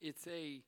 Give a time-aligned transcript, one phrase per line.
[0.00, 0.62] it's a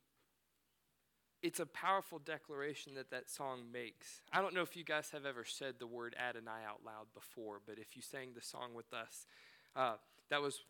[1.42, 4.20] it's a powerful declaration that that song makes.
[4.32, 7.60] I don't know if you guys have ever said the word Adonai out loud before,
[7.66, 9.26] but if you sang the song with us,
[9.74, 9.94] uh,
[10.30, 10.60] that was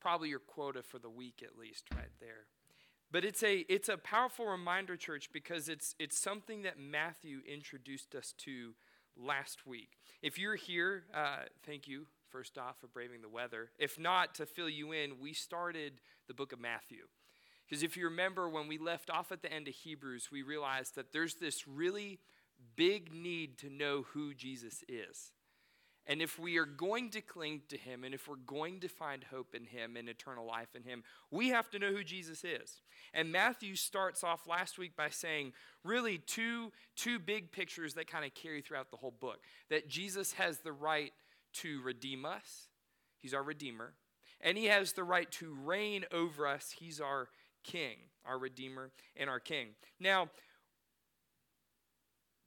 [0.00, 2.46] probably your quota for the week at least, right there.
[3.12, 8.14] But it's a it's a powerful reminder, church, because it's it's something that Matthew introduced
[8.14, 8.74] us to
[9.16, 9.90] last week.
[10.22, 13.70] If you're here, uh, thank you first off for braving the weather.
[13.78, 17.06] If not, to fill you in, we started the book of Matthew.
[17.70, 20.96] Because if you remember when we left off at the end of Hebrews, we realized
[20.96, 22.18] that there's this really
[22.74, 25.30] big need to know who Jesus is.
[26.04, 29.22] And if we are going to cling to him and if we're going to find
[29.22, 32.80] hope in him and eternal life in him, we have to know who Jesus is.
[33.14, 35.52] And Matthew starts off last week by saying
[35.84, 40.32] really two, two big pictures that kind of carry throughout the whole book that Jesus
[40.32, 41.12] has the right
[41.52, 42.68] to redeem us,
[43.18, 43.94] he's our redeemer,
[44.40, 47.28] and he has the right to reign over us, he's our
[47.62, 49.68] king, our redeemer and our king.
[49.98, 50.28] Now,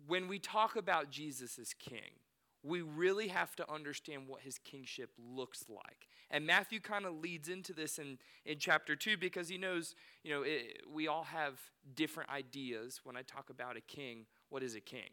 [0.08, 2.20] when we talk about Jesus as king,
[2.64, 6.08] we really have to understand what his kingship looks like.
[6.31, 10.31] And Matthew kind of leads into this in, in chapter 2 because he knows, you
[10.33, 11.59] know, it, we all have
[11.94, 14.25] different ideas when I talk about a king.
[14.50, 15.09] What is a king?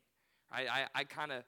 [0.51, 1.43] I, I, I kind of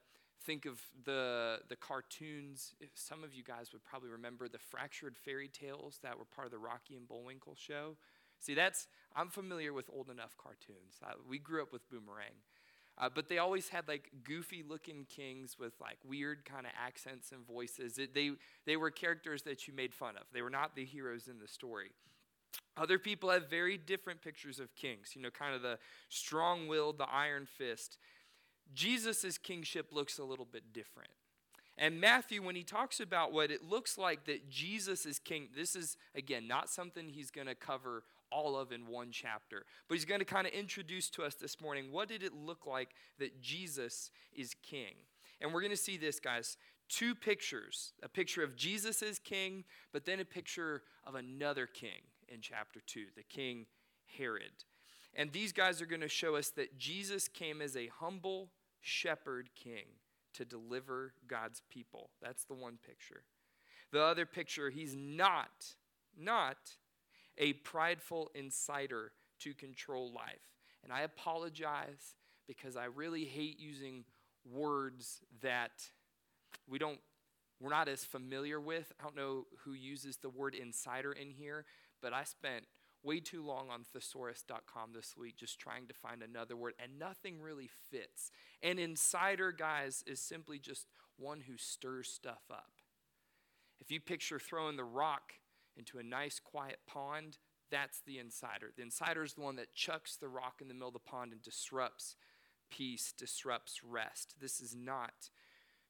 [0.45, 2.75] think of the, the cartoons.
[2.95, 6.51] Some of you guys would probably remember the fractured fairy tales that were part of
[6.51, 7.97] the Rocky and Bullwinkle show.
[8.43, 10.99] See, that's, I'm familiar with old enough cartoons.
[11.03, 12.35] I, we grew up with Boomerang.
[12.99, 17.33] Uh, but they always had like goofy looking kings with like weird kind of accents
[17.33, 17.99] and voices.
[17.99, 18.33] It, they,
[18.67, 21.49] they were characters that you made fun of, they were not the heroes in the
[21.49, 21.93] story.
[22.77, 26.99] Other people have very different pictures of kings, you know, kind of the strong willed,
[26.99, 27.97] the iron fist.
[28.75, 31.11] Jesus' kingship looks a little bit different.
[31.79, 35.75] And Matthew, when he talks about what it looks like that Jesus is king, this
[35.75, 39.65] is, again, not something he's going to cover all of in one chapter.
[39.89, 42.67] But he's going to kind of introduce to us this morning what did it look
[42.67, 44.95] like that Jesus is king.
[45.41, 46.57] And we're going to see this, guys.
[46.89, 52.03] Two pictures a picture of Jesus as king, but then a picture of another king
[52.29, 53.67] in chapter 2, the king
[54.19, 54.65] Herod.
[55.15, 58.51] And these guys are going to show us that Jesus came as a humble
[58.81, 59.85] shepherd king
[60.35, 62.11] to deliver God's people.
[62.23, 63.23] That's the one picture.
[63.93, 65.75] The other picture, he's not,
[66.19, 66.57] not
[67.39, 69.09] a prideful inciter
[69.41, 70.41] to control life.
[70.85, 72.15] And I apologize
[72.47, 74.05] because I really hate using
[74.45, 75.71] words that
[76.69, 76.99] we don't
[77.61, 78.93] we're not as familiar with.
[78.99, 81.65] I don't know who uses the word inciter in here,
[82.01, 82.65] but I spent
[83.05, 87.41] way too long on thesaurus.com this week just trying to find another word, and nothing
[87.41, 88.33] really fits.
[88.63, 92.73] An inciter, guys, is simply just one who stirs stuff up.
[93.81, 95.35] If you picture throwing the rock
[95.77, 97.39] into a nice quiet pond,
[97.71, 98.75] that's the inciter.
[98.77, 101.33] The inciter is the one that chucks the rock in the middle of the pond
[101.33, 102.17] and disrupts
[102.71, 104.35] peace, disrupts rest.
[104.41, 105.31] This is not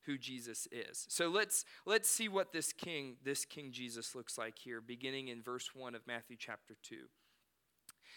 [0.07, 1.07] who Jesus is.
[1.09, 5.43] So let's let's see what this king, this King Jesus looks like here beginning in
[5.43, 6.95] verse 1 of Matthew chapter 2.
[6.95, 7.01] It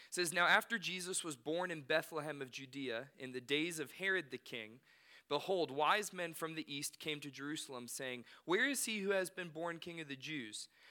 [0.10, 4.26] says now after Jesus was born in Bethlehem of Judea in the days of Herod
[4.32, 4.80] the king
[5.28, 9.30] Behold, wise men from the east came to Jerusalem, saying, Where is he who has
[9.30, 10.68] been born king of the Jews?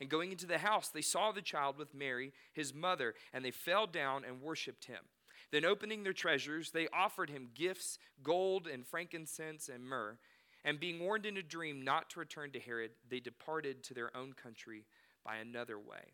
[0.00, 3.50] And going into the house, they saw the child with Mary, his mother, and they
[3.50, 5.04] fell down and worshiped him.
[5.52, 10.16] Then, opening their treasures, they offered him gifts gold and frankincense and myrrh.
[10.64, 14.16] And being warned in a dream not to return to Herod, they departed to their
[14.16, 14.84] own country
[15.24, 16.12] by another way.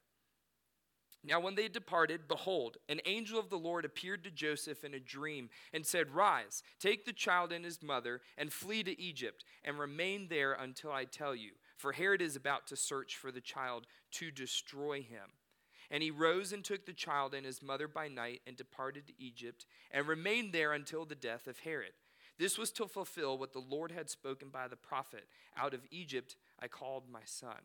[1.25, 5.01] Now, when they departed, behold, an angel of the Lord appeared to Joseph in a
[5.01, 9.79] dream and said, Rise, take the child and his mother, and flee to Egypt, and
[9.79, 13.87] remain there until I tell you, for Herod is about to search for the child
[14.13, 15.31] to destroy him.
[15.91, 19.23] And he rose and took the child and his mother by night and departed to
[19.23, 21.93] Egypt and remained there until the death of Herod.
[22.39, 25.27] This was to fulfill what the Lord had spoken by the prophet
[25.57, 27.61] Out of Egypt I called my son.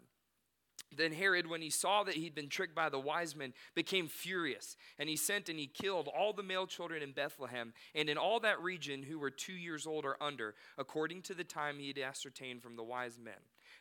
[0.96, 4.76] Then Herod, when he saw that he'd been tricked by the wise men, became furious,
[5.00, 8.42] and he sent and he killed all the male children in Bethlehem and in all
[8.42, 11.98] that region who were two years old or under, according to the time he had
[11.98, 13.34] ascertained from the wise men.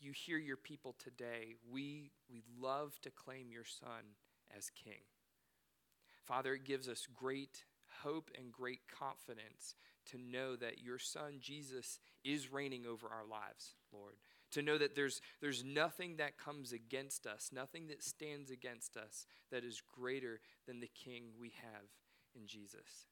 [0.00, 1.54] you hear your people today.
[1.70, 4.16] We, we love to claim your son
[4.56, 5.02] as king.
[6.24, 7.64] Father, it gives us great
[8.02, 9.74] hope and great confidence
[10.10, 14.14] to know that your son, Jesus, is reigning over our lives, Lord.
[14.52, 19.26] To know that there's, there's nothing that comes against us, nothing that stands against us
[19.50, 21.84] that is greater than the king we have
[22.34, 23.06] in Jesus.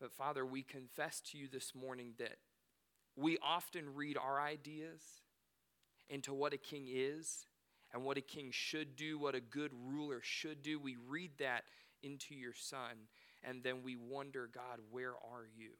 [0.00, 2.38] But Father, we confess to you this morning that
[3.16, 5.02] we often read our ideas
[6.08, 7.46] into what a king is
[7.92, 10.78] and what a king should do, what a good ruler should do.
[10.78, 11.64] We read that
[12.02, 13.08] into your son,
[13.42, 15.70] and then we wonder, God, where are you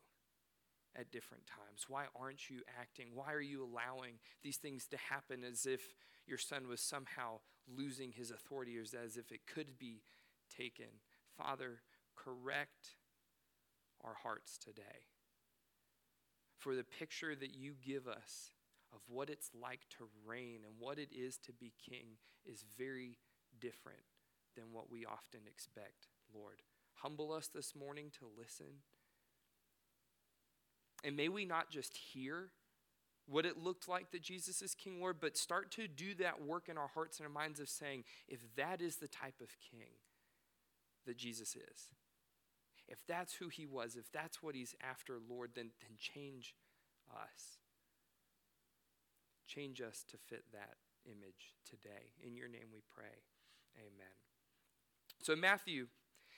[0.97, 1.87] at different times?
[1.89, 3.09] Why aren't you acting?
[3.15, 5.95] Why are you allowing these things to happen as if
[6.27, 10.03] your son was somehow losing his authority or as if it could be
[10.57, 10.87] taken?
[11.37, 11.81] Father,
[12.17, 12.97] correct
[14.03, 15.09] our hearts today.
[16.59, 18.51] For the picture that you give us
[18.95, 23.19] of what it's like to reign and what it is to be king is very
[23.61, 23.99] different
[24.57, 26.63] than what we often expect, Lord.
[26.95, 28.83] Humble us this morning to listen.
[31.03, 32.51] And may we not just hear
[33.27, 36.69] what it looked like that Jesus is King, Lord, but start to do that work
[36.69, 39.89] in our hearts and our minds of saying, if that is the type of king
[41.07, 41.89] that Jesus is,
[42.87, 46.55] if that's who he was, if that's what he's after, Lord, then, then change
[47.11, 47.59] us.
[49.47, 52.13] Change us to fit that image today.
[52.27, 53.23] In your name we pray.
[53.79, 54.15] Amen.
[55.23, 55.89] So, Matthew,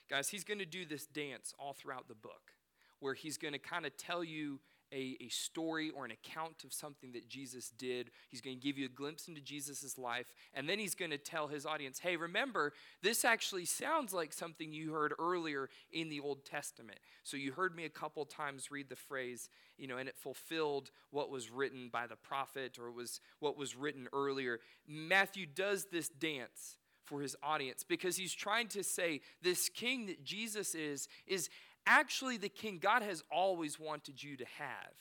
[0.09, 2.53] guys, he's going to do this dance all throughout the book
[3.01, 4.61] where he's going to kind of tell you
[4.93, 8.11] a, a story or an account of something that Jesus did.
[8.29, 11.19] He's going to give you a glimpse into Jesus' life, and then he's going to
[11.19, 12.73] tell his audience, hey, remember,
[13.03, 16.99] this actually sounds like something you heard earlier in the Old Testament.
[17.25, 20.91] So you heard me a couple times read the phrase, you know, and it fulfilled
[21.11, 24.61] what was written by the prophet or was what was written earlier.
[24.87, 30.25] Matthew does this dance for his audience because he's trying to say this king that
[30.25, 31.49] Jesus is is
[31.87, 34.95] actually the king God has always wanted you to have.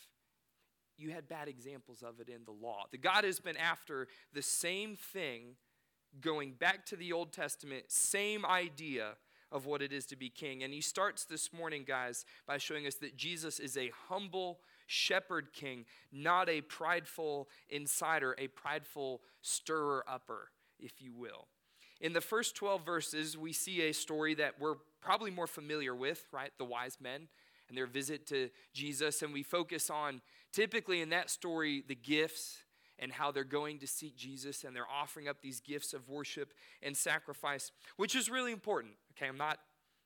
[0.98, 2.86] You had bad examples of it in the law.
[2.92, 5.56] The God has been after the same thing
[6.22, 9.16] going back to the Old Testament, same idea
[9.52, 10.64] of what it is to be king.
[10.64, 15.54] And he starts this morning, guys, by showing us that Jesus is a humble shepherd
[15.54, 21.48] king, not a prideful inciter, a prideful stirrer upper, if you will.
[22.02, 26.26] In the first 12 verses, we see a story that we're probably more familiar with,
[26.32, 26.52] right?
[26.58, 27.28] The wise men
[27.70, 29.22] and their visit to Jesus.
[29.22, 30.22] And we focus on
[30.52, 32.58] typically in that story the gifts
[33.00, 36.54] and how they're going to seek Jesus and they're offering up these gifts of worship
[36.82, 38.94] and sacrifice, which is really important.
[39.14, 39.60] Okay, I'm not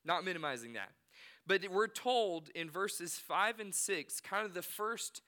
[0.04, 0.90] not minimizing that.
[1.46, 5.22] But we're told in verses 5 and 6 kind of the first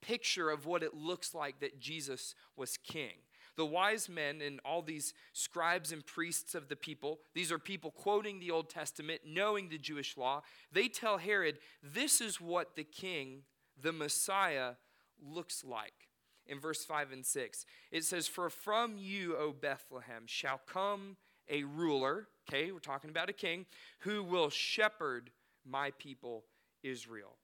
[0.00, 3.14] picture of what it looks like that Jesus was king.
[3.56, 7.90] The wise men and all these scribes and priests of the people, these are people
[7.90, 10.42] quoting the Old Testament, knowing the Jewish law,
[10.72, 13.42] they tell Herod, this is what the king,
[13.80, 14.72] the Messiah,
[15.20, 16.08] looks like.
[16.46, 21.16] In verse 5 and 6, it says, For from you, O Bethlehem, shall come
[21.48, 23.66] a ruler, okay, we're talking about a king,
[24.00, 25.30] who will shepherd
[25.64, 26.44] my people
[26.82, 27.36] Israel.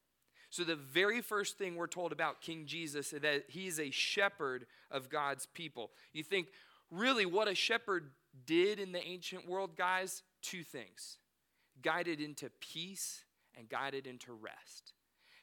[0.50, 4.66] So, the very first thing we're told about King Jesus is that he's a shepherd
[4.90, 5.90] of God's people.
[6.12, 6.48] You think,
[6.90, 8.10] really, what a shepherd
[8.46, 10.22] did in the ancient world, guys?
[10.42, 11.18] Two things
[11.82, 13.24] guided into peace
[13.56, 14.94] and guided into rest.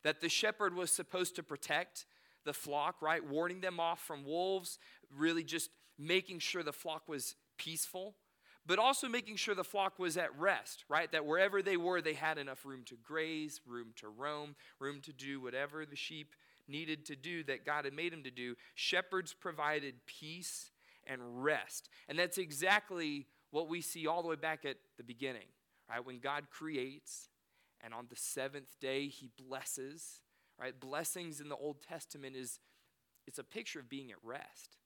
[0.04, 2.06] That the shepherd was supposed to protect
[2.46, 3.26] the flock, right?
[3.26, 4.78] Warning them off from wolves,
[5.16, 8.16] really just making sure the flock was peaceful,
[8.66, 11.12] but also making sure the flock was at rest, right?
[11.12, 15.14] That wherever they were, they had enough room to graze, room to roam, room to
[15.14, 16.36] do whatever the sheep
[16.68, 18.56] needed to do that God had made them to do.
[18.74, 20.72] Shepherds provided peace
[21.06, 21.90] and rest.
[22.10, 25.48] And that's exactly what we see all the way back at the beginning,
[25.90, 26.04] right?
[26.04, 27.30] When God creates,
[27.82, 30.22] and on the seventh day, he blesses,
[30.60, 30.78] right?
[30.80, 32.60] Blessings in the Old Testament is
[33.28, 34.78] it's a picture of being at rest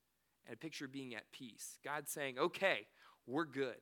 [0.45, 1.77] and a picture of being at peace.
[1.83, 2.87] God saying, okay,
[3.27, 3.75] we're good.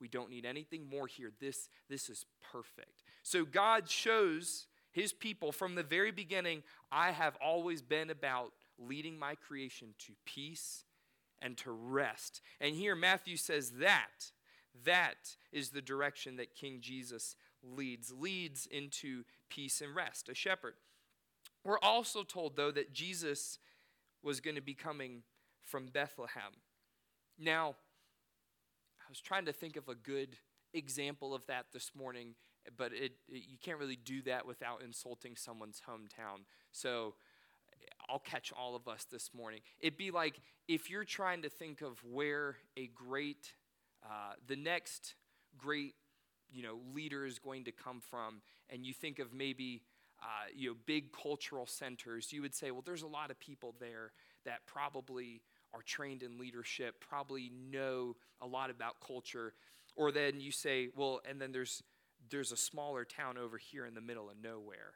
[0.00, 1.32] We don't need anything more here.
[1.40, 3.02] This, this is perfect.
[3.22, 9.18] So God shows his people from the very beginning I have always been about leading
[9.18, 10.84] my creation to peace
[11.40, 12.40] and to rest.
[12.60, 14.30] And here Matthew says that,
[14.84, 20.74] that is the direction that King Jesus leads, leads into peace and rest, a shepherd.
[21.64, 23.58] We're also told, though, that Jesus
[24.22, 25.22] was going to be coming
[25.62, 26.52] from Bethlehem.
[27.38, 27.76] Now,
[29.08, 30.36] I was trying to think of a good
[30.74, 32.34] example of that this morning,
[32.76, 36.40] but it, it, you can't really do that without insulting someone's hometown.
[36.72, 37.14] So
[38.10, 39.60] I'll catch all of us this morning.
[39.80, 43.54] It'd be like if you're trying to think of where a great,
[44.04, 45.14] uh, the next
[45.56, 45.94] great,
[46.52, 49.80] you know, leader is going to come from, and you think of maybe,
[50.22, 53.74] uh, you know, big cultural centers, you would say, well, there's a lot of people
[53.80, 54.12] there
[54.44, 55.40] that probably
[55.74, 59.54] are trained in leadership, probably know a lot about culture.
[59.96, 61.82] Or then you say, well, and then there's
[62.30, 64.94] there's a smaller town over here in the middle of nowhere.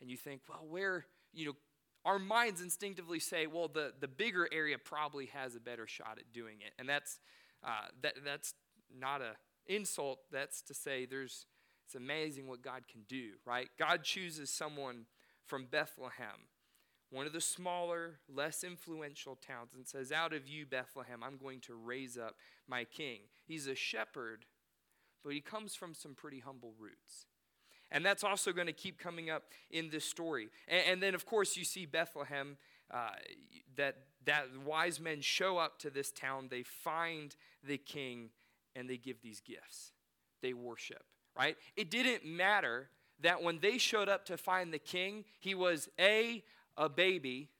[0.00, 1.56] And you think, well, where, you know,
[2.04, 6.32] our minds instinctively say, well, the, the bigger area probably has a better shot at
[6.32, 6.72] doing it.
[6.78, 7.18] And that's,
[7.64, 8.54] uh, that, that's
[8.96, 9.32] not a
[9.66, 10.20] insult.
[10.30, 11.46] That's to say there's,
[11.84, 13.68] it's amazing what God can do, right?
[13.78, 15.06] God chooses someone
[15.46, 16.48] from Bethlehem
[17.16, 21.60] one of the smaller, less influential towns, and says, Out of you, Bethlehem, I'm going
[21.60, 22.34] to raise up
[22.68, 23.20] my king.
[23.46, 24.44] He's a shepherd,
[25.24, 27.24] but he comes from some pretty humble roots.
[27.90, 30.48] And that's also going to keep coming up in this story.
[30.68, 32.58] And, and then, of course, you see Bethlehem,
[32.90, 33.10] uh,
[33.76, 33.96] that,
[34.26, 37.34] that wise men show up to this town, they find
[37.66, 38.28] the king,
[38.74, 39.92] and they give these gifts.
[40.42, 41.04] They worship,
[41.34, 41.56] right?
[41.78, 42.90] It didn't matter
[43.22, 46.44] that when they showed up to find the king, he was A,
[46.76, 47.50] a baby,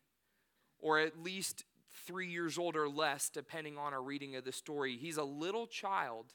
[0.79, 1.65] or at least
[2.07, 4.97] three years old or less, depending on our reading of the story.
[4.97, 6.35] He's a little child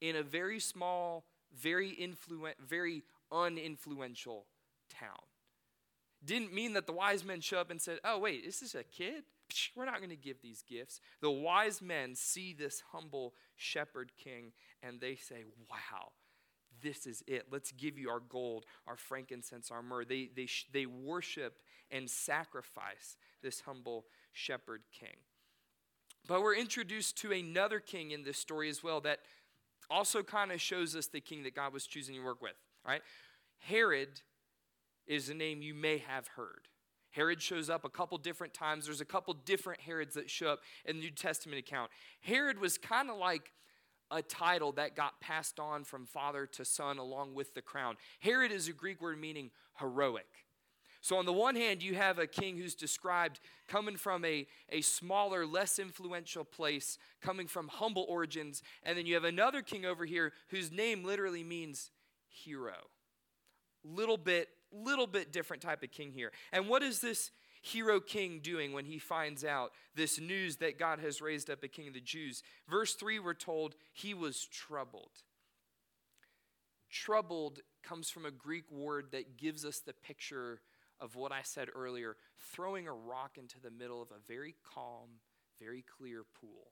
[0.00, 4.44] in a very small, very influent, very uninfluential
[4.90, 5.22] town.
[6.24, 8.82] Didn't mean that the wise men show up and said, "Oh wait, is this a
[8.82, 9.24] kid?
[9.74, 14.52] We're not going to give these gifts." The wise men see this humble shepherd king
[14.82, 16.12] and they say, "Wow."
[16.86, 17.46] This is it.
[17.50, 20.04] Let's give you our gold, our frankincense, our myrrh.
[20.04, 21.58] They, they, they worship
[21.90, 25.16] and sacrifice this humble shepherd king.
[26.28, 29.18] But we're introduced to another king in this story as well that
[29.90, 32.54] also kind of shows us the king that God was choosing to work with.
[32.86, 33.02] Right?
[33.58, 34.20] Herod
[35.08, 36.68] is a name you may have heard.
[37.10, 38.86] Herod shows up a couple different times.
[38.86, 41.90] There's a couple different Herods that show up in the New Testament account.
[42.20, 43.50] Herod was kind of like
[44.10, 47.96] a title that got passed on from father to son along with the crown.
[48.20, 50.26] Herod is a Greek word meaning heroic.
[51.00, 54.80] So, on the one hand, you have a king who's described coming from a, a
[54.80, 58.60] smaller, less influential place, coming from humble origins.
[58.82, 61.92] And then you have another king over here whose name literally means
[62.28, 62.74] hero.
[63.84, 66.32] Little bit, little bit different type of king here.
[66.52, 67.30] And what is this
[67.66, 71.68] hero king doing when he finds out this news that God has raised up a
[71.68, 72.42] king of the Jews?
[72.68, 75.10] Verse 3, we're told he was troubled.
[76.90, 80.60] Troubled comes from a Greek word that gives us the picture
[81.00, 82.16] of what I said earlier
[82.52, 85.20] throwing a rock into the middle of a very calm,
[85.60, 86.68] very clear pool.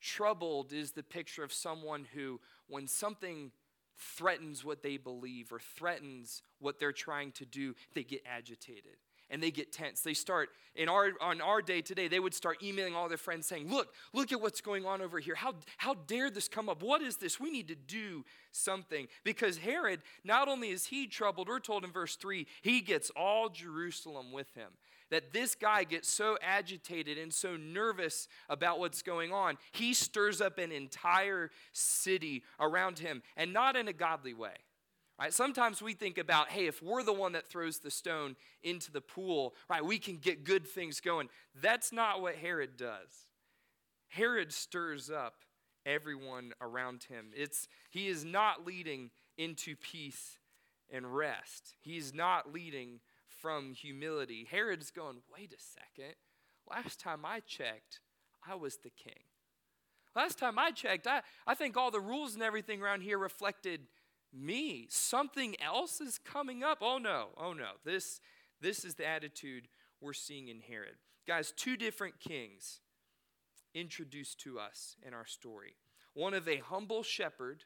[0.00, 3.52] Troubled is the picture of someone who, when something
[3.96, 8.96] threatens what they believe or threatens what they're trying to do, they get agitated
[9.32, 10.02] and they get tense.
[10.02, 13.46] They start, in our, on our day today, they would start emailing all their friends
[13.46, 15.34] saying, Look, look at what's going on over here.
[15.34, 16.82] How, how dare this come up?
[16.82, 17.40] What is this?
[17.40, 19.08] We need to do something.
[19.24, 23.48] Because Herod, not only is he troubled, we're told in verse 3, he gets all
[23.48, 24.68] Jerusalem with him.
[25.10, 30.42] That this guy gets so agitated and so nervous about what's going on, he stirs
[30.42, 34.54] up an entire city around him, and not in a godly way.
[35.22, 35.32] Right?
[35.32, 39.00] Sometimes we think about, hey, if we're the one that throws the stone into the
[39.00, 41.28] pool, right, we can get good things going.
[41.54, 43.28] That's not what Herod does.
[44.08, 45.44] Herod stirs up
[45.86, 47.26] everyone around him.
[47.36, 50.40] It's he is not leading into peace
[50.92, 51.76] and rest.
[51.80, 52.98] He's not leading
[53.28, 54.48] from humility.
[54.50, 56.16] Herod's going, wait a second.
[56.68, 58.00] Last time I checked,
[58.44, 59.22] I was the king.
[60.16, 63.82] Last time I checked, I, I think all the rules and everything around here reflected
[64.32, 64.86] me.
[64.90, 66.78] Something else is coming up.
[66.80, 67.72] Oh no, oh no.
[67.84, 68.20] This,
[68.60, 69.68] this is the attitude
[70.00, 70.96] we're seeing in Herod.
[71.26, 72.80] Guys, two different kings
[73.74, 75.76] introduced to us in our story.
[76.14, 77.64] One of a humble shepherd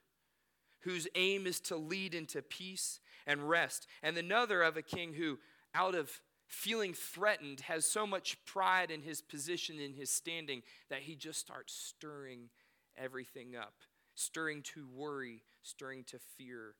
[0.81, 5.39] whose aim is to lead into peace and rest, and another of a king who,
[5.75, 11.01] out of feeling threatened, has so much pride in his position, in his standing, that
[11.01, 12.51] he just starts stirring
[12.97, 13.75] everything up,
[14.15, 16.75] stirring to worry, stirring to fear,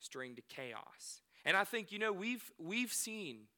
[0.00, 1.20] stirring to chaos.
[1.44, 3.48] And I think, you know, we've, we've seen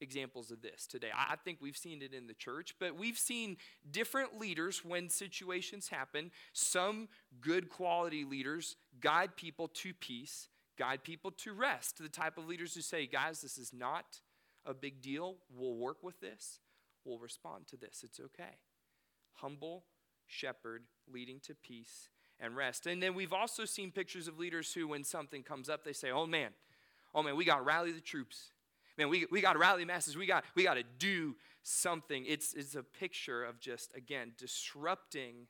[0.00, 1.10] examples of this today.
[1.14, 3.56] I think we've seen it in the church, but we've seen
[3.90, 6.30] different leaders when situations happen.
[6.52, 7.08] Some
[7.40, 10.48] good quality leaders guide people to peace,
[10.78, 11.98] guide people to rest.
[11.98, 14.20] The type of leaders who say, guys, this is not
[14.64, 15.36] a big deal.
[15.54, 16.60] We'll work with this,
[17.04, 18.02] we'll respond to this.
[18.04, 18.58] It's okay.
[19.34, 19.84] Humble
[20.26, 22.08] shepherd leading to peace
[22.40, 22.86] and rest.
[22.86, 26.10] And then we've also seen pictures of leaders who, when something comes up, they say,
[26.10, 26.50] oh man,
[27.14, 28.50] oh man, we got to rally the troops
[28.98, 30.16] man, we, we got to rally the masses.
[30.16, 32.26] We got, we got to do something.
[32.26, 35.46] It's, it's a picture of just, again, disrupting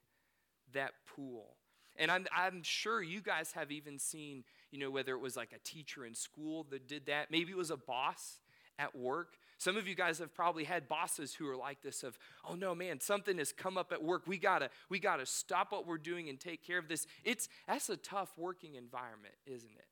[0.73, 1.57] that pool.
[1.97, 5.53] And I'm, I'm sure you guys have even seen, you know, whether it was like
[5.53, 8.39] a teacher in school that did that, maybe it was a boss
[8.79, 9.39] at work.
[9.59, 12.17] Some of you guys have probably had bosses who are like this of,
[12.49, 14.23] oh no, man, something has come up at work.
[14.27, 17.07] We gotta, we gotta stop what we're doing and take care of this.
[17.25, 19.87] It's that's a tough working environment, isn't it?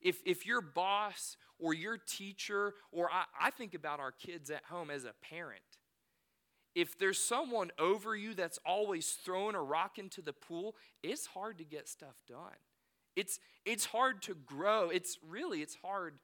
[0.00, 4.64] If, if your boss or your teacher, or I, I think about our kids at
[4.66, 5.60] home as a parent,
[6.74, 11.58] if there's someone over you that's always throwing a rock into the pool, it's hard
[11.58, 12.58] to get stuff done.
[13.16, 14.90] It's, it's hard to grow.
[14.90, 16.18] It's really, it's hard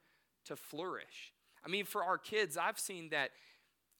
[0.45, 1.33] to flourish.
[1.63, 3.31] I mean, for our kids, I've seen that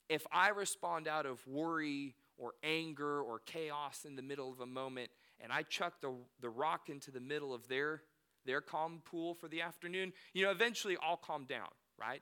[0.10, 4.66] if I respond out of worry or anger or chaos in the middle of a
[4.66, 8.02] moment and I chuck the, the rock into the middle of their
[8.46, 11.68] their calm pool for the afternoon, you know, eventually I'll calm down,
[12.00, 12.22] right?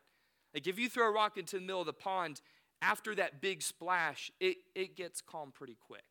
[0.54, 2.42] Like if you throw a rock into the middle of the pond,
[2.82, 6.04] after that big splash, it, it gets calm pretty quick.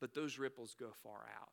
[0.00, 1.50] But those ripples go far out.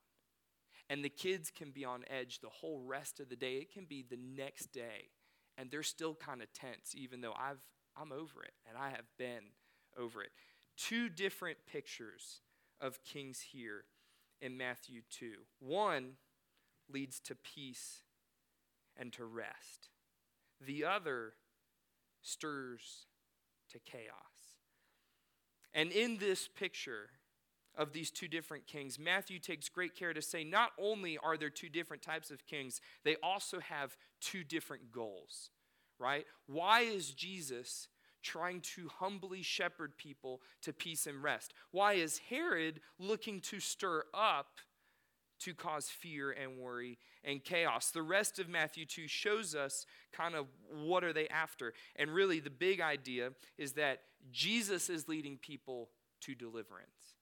[0.89, 3.57] And the kids can be on edge the whole rest of the day.
[3.57, 5.09] It can be the next day.
[5.57, 7.63] And they're still kind of tense, even though I've,
[7.99, 9.51] I'm over it and I have been
[9.97, 10.29] over it.
[10.77, 12.41] Two different pictures
[12.79, 13.85] of kings here
[14.39, 15.31] in Matthew 2.
[15.59, 16.13] One,
[16.91, 18.03] leads to peace
[18.95, 19.89] and to rest.
[20.65, 21.33] The other
[22.21, 23.05] stirs
[23.71, 24.57] to chaos.
[25.73, 27.09] And in this picture
[27.77, 31.49] of these two different kings, Matthew takes great care to say not only are there
[31.49, 35.51] two different types of kings, they also have two different goals,
[35.99, 36.25] right?
[36.45, 37.87] Why is Jesus
[38.23, 41.53] trying to humbly shepherd people to peace and rest?
[41.71, 44.59] Why is Herod looking to stir up
[45.39, 47.91] to cause fear and worry and chaos.
[47.91, 51.73] The rest of Matthew 2 shows us kind of what are they after.
[51.95, 54.01] And really the big idea is that
[54.31, 55.89] Jesus is leading people
[56.21, 57.15] to deliverance.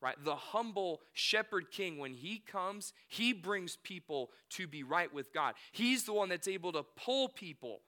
[0.00, 0.16] Right?
[0.22, 5.54] The humble shepherd king when he comes, he brings people to be right with God.
[5.72, 7.80] He's the one that's able to pull people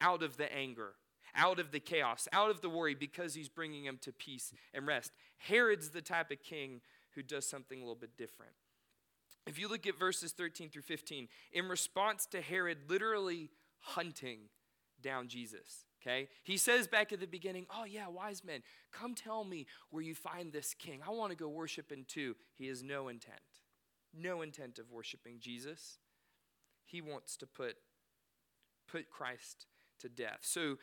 [0.00, 0.92] out of the anger,
[1.34, 4.86] out of the chaos, out of the worry because he's bringing them to peace and
[4.86, 5.10] rest.
[5.38, 6.80] Herod's the type of king
[7.14, 8.52] who does something a little bit different.
[9.46, 13.50] If you look at verses 13 through 15, in response to Herod literally
[13.80, 14.38] hunting
[15.02, 16.28] down Jesus, okay?
[16.42, 18.62] He says back at the beginning, Oh, yeah, wise men,
[18.92, 21.00] come tell me where you find this king.
[21.06, 22.34] I want to go worship him too.
[22.54, 23.40] He has no intent,
[24.12, 25.98] no intent of worshiping Jesus.
[26.84, 27.76] He wants to put,
[28.90, 29.66] put Christ
[30.00, 30.40] to death.
[30.42, 30.76] So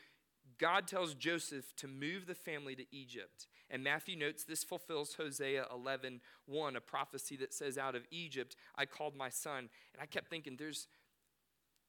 [0.57, 3.47] God tells Joseph to move the family to Egypt.
[3.69, 8.55] And Matthew notes this fulfills Hosea 11 1, a prophecy that says, Out of Egypt
[8.75, 9.69] I called my son.
[9.93, 10.87] And I kept thinking, there's,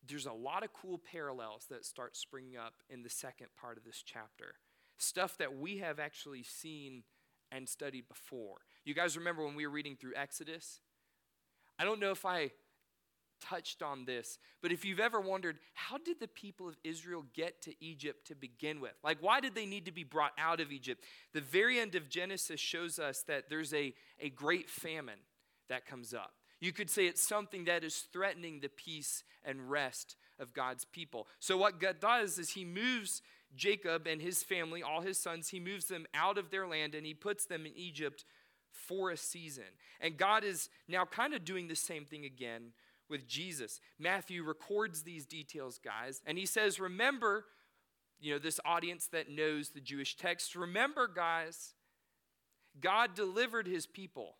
[0.06, 3.84] there's a lot of cool parallels that start springing up in the second part of
[3.84, 4.54] this chapter.
[4.96, 7.02] Stuff that we have actually seen
[7.52, 8.58] and studied before.
[8.84, 10.80] You guys remember when we were reading through Exodus?
[11.78, 12.50] I don't know if I
[13.40, 17.62] touched on this, but if you've ever wondered, how did the people of Israel get
[17.62, 18.92] to Egypt to begin with?
[19.02, 21.02] Like, why did they need to be brought out of Egypt?
[21.32, 25.20] The very end of Genesis shows us that there's a, a great famine
[25.68, 26.32] that comes up.
[26.60, 31.26] You could say it's something that is threatening the peace and rest of God's people.
[31.38, 33.22] So, what God does is He moves
[33.56, 37.06] Jacob and his family, all his sons, He moves them out of their land and
[37.06, 38.24] He puts them in Egypt
[38.70, 39.64] for a season.
[40.00, 42.72] And God is now kind of doing the same thing again
[43.08, 43.80] with Jesus.
[43.98, 47.46] Matthew records these details, guys, and he says, Remember,
[48.20, 51.74] you know, this audience that knows the Jewish text, remember, guys,
[52.80, 54.36] God delivered his people.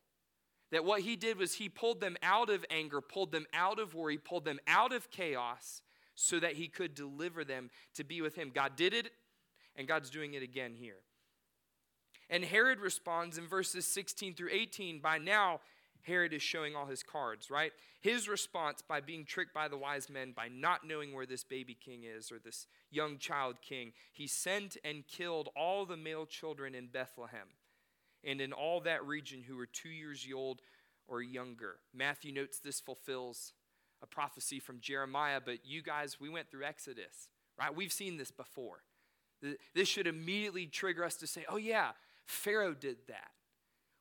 [0.71, 3.95] That what he did was he pulled them out of anger, pulled them out of
[3.95, 5.83] worry, pulled them out of chaos
[6.15, 8.53] so that he could deliver them to be with him.
[8.55, 9.11] God did it,
[9.75, 10.99] and God's doing it again here.
[12.29, 15.61] And Herod responds in verses 16 through 18 by now,
[16.03, 17.73] Herod is showing all his cards, right?
[18.01, 21.75] His response by being tricked by the wise men, by not knowing where this baby
[21.75, 26.75] king is or this young child king, he sent and killed all the male children
[26.75, 27.49] in Bethlehem
[28.25, 30.61] and in all that region who were two years old
[31.09, 31.77] or younger.
[31.95, 33.53] Matthew notes this fulfills
[34.03, 37.29] a prophecy from Jeremiah, but you guys, we went through Exodus,
[37.59, 37.75] right?
[37.75, 38.83] We've seen this before.
[39.75, 41.91] This should immediately trigger us to say, oh, yeah,
[42.27, 43.31] Pharaoh did that.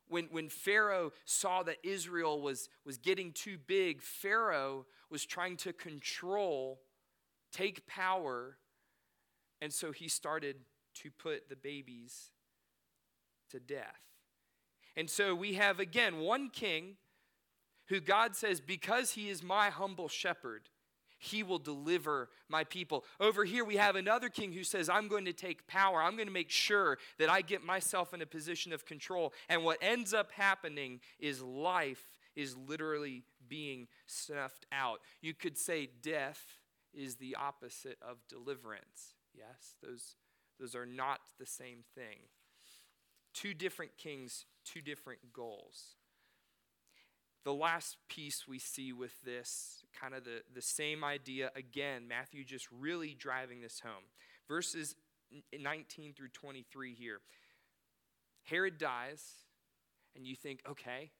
[0.07, 5.73] When, when Pharaoh saw that Israel was, was getting too big, Pharaoh was trying to
[5.73, 6.81] control,
[7.51, 8.57] take power,
[9.61, 10.55] and so he started
[10.95, 12.31] to put the babies
[13.51, 14.08] to death.
[14.95, 16.95] And so we have again one king
[17.87, 20.69] who God says, because he is my humble shepherd,
[21.17, 23.03] he will deliver my people.
[23.19, 26.01] Over here, we have another king who says, I'm going to take power.
[26.01, 29.33] I'm going to make sure that I get myself in a position of control.
[29.49, 35.01] And what ends up happening is life is literally being snuffed out.
[35.21, 36.41] You could say death
[36.93, 39.15] is the opposite of deliverance.
[39.35, 40.15] Yes, those,
[40.59, 42.19] those are not the same thing.
[43.33, 45.95] Two different kings, two different goals.
[47.45, 52.43] The last piece we see with this, kind of the, the same idea again, Matthew
[52.43, 54.03] just really driving this home.
[54.47, 54.95] Verses
[55.57, 57.21] 19 through 23 here.
[58.43, 59.23] Herod dies,
[60.15, 61.11] and you think, okay,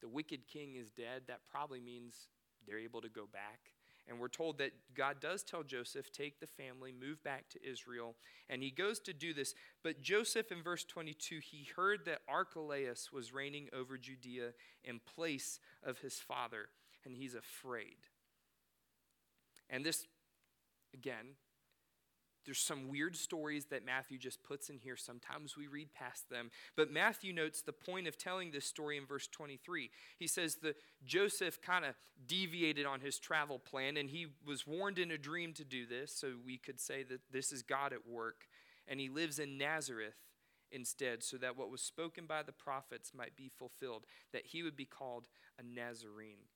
[0.00, 1.22] the wicked king is dead.
[1.26, 2.28] That probably means
[2.66, 3.60] they're able to go back.
[4.08, 8.14] And we're told that God does tell Joseph, take the family, move back to Israel.
[8.48, 9.54] And he goes to do this.
[9.82, 15.60] But Joseph, in verse 22, he heard that Archelaus was reigning over Judea in place
[15.84, 16.68] of his father,
[17.04, 17.96] and he's afraid.
[19.68, 20.06] And this,
[20.94, 21.34] again,
[22.44, 24.96] there's some weird stories that Matthew just puts in here.
[24.96, 26.50] Sometimes we read past them.
[26.76, 29.90] But Matthew notes the point of telling this story in verse 23.
[30.18, 31.94] He says that Joseph kind of
[32.26, 36.12] deviated on his travel plan, and he was warned in a dream to do this.
[36.14, 38.46] So we could say that this is God at work.
[38.86, 40.16] And he lives in Nazareth
[40.70, 44.76] instead, so that what was spoken by the prophets might be fulfilled, that he would
[44.76, 46.48] be called a Nazarene.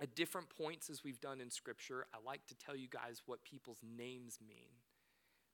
[0.00, 3.44] At different points, as we've done in Scripture, I like to tell you guys what
[3.44, 4.70] people's names mean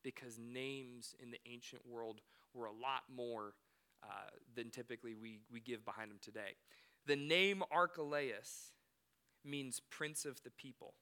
[0.03, 2.21] because names in the ancient world
[2.55, 3.55] were a lot more
[4.03, 6.57] uh, than typically we, we give behind them today.
[7.07, 8.73] The name Archelaus
[9.45, 10.95] means prince of the people.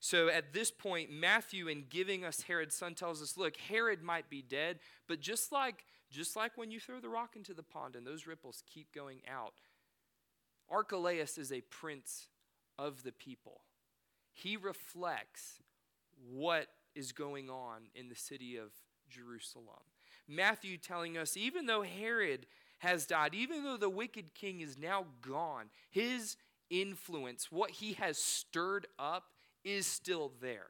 [0.00, 4.28] So at this point, Matthew, in giving us Herod's son, tells us, look, Herod might
[4.28, 7.96] be dead, but just like, just like when you throw the rock into the pond
[7.96, 9.54] and those ripples keep going out,
[10.70, 12.28] Archelaus is a prince
[12.78, 13.62] of the people.
[14.32, 15.60] He reflects
[16.30, 18.72] what is going on in the city of
[19.08, 19.84] Jerusalem.
[20.26, 22.46] Matthew telling us even though Herod
[22.78, 26.36] has died, even though the wicked king is now gone, his
[26.68, 29.24] influence, what he has stirred up,
[29.64, 30.68] is still there,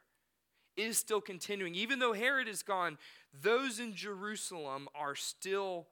[0.76, 1.74] is still continuing.
[1.74, 2.98] Even though Herod is gone,
[3.42, 5.86] those in Jerusalem are still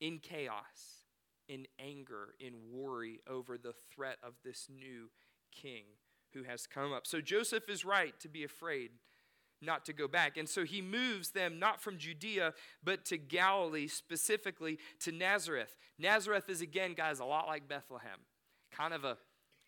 [0.00, 1.04] in chaos,
[1.48, 5.10] in anger, in worry over the threat of this new
[5.52, 5.84] king
[6.32, 7.06] who has come up.
[7.06, 8.90] So Joseph is right to be afraid
[9.60, 10.36] not to go back.
[10.36, 15.76] And so he moves them not from Judea, but to Galilee, specifically to Nazareth.
[15.98, 18.20] Nazareth is, again, guys, a lot like Bethlehem,
[18.72, 19.18] kind of a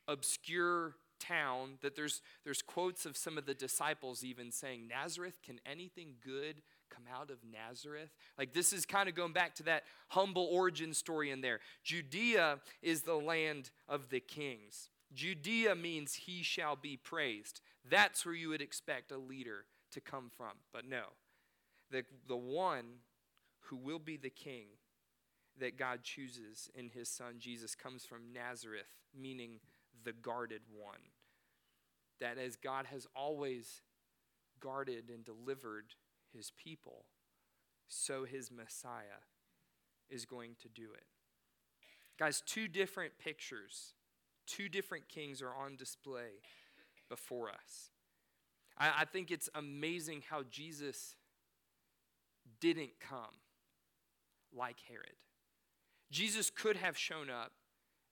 [0.09, 5.61] obscure town that there's, there's quotes of some of the disciples even saying, Nazareth, can
[5.71, 8.11] anything good come out of Nazareth?
[8.39, 11.61] Like this is kind of going back to that humble origin story in there.
[11.85, 14.89] Judea is the land of the kings.
[15.13, 17.61] Judea means he shall be praised.
[17.89, 20.53] That's where you would expect a leader to come from.
[20.73, 21.05] But no,
[21.91, 22.85] the, the one
[23.65, 24.67] who will be the king
[25.59, 29.61] that God chooses in his son Jesus comes from Nazareth, meaning
[30.05, 31.01] the guarded one.
[32.21, 33.83] That as God has always
[34.61, 35.95] guarded and delivered
[36.35, 37.05] his people,
[37.89, 39.25] so his Messiah
[40.09, 41.05] is going to do it.
[42.19, 43.95] Guys, two different pictures,
[44.47, 46.43] two different kings are on display
[47.09, 47.91] before us.
[48.81, 51.15] I, I think it's amazing how Jesus
[52.61, 53.37] didn't come
[54.57, 55.17] like Herod.
[56.11, 57.53] Jesus could have shown up.